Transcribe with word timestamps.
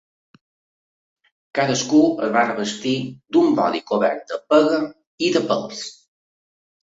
Cadascun 1.57 2.23
es 2.27 2.31
va 2.37 2.45
revestir 2.47 2.95
d'un 3.37 3.53
bodi 3.59 3.83
cobert 3.91 4.25
de 4.31 4.41
pega 4.53 4.79
i 5.27 5.31
de 5.37 5.43
pèls. 5.53 5.85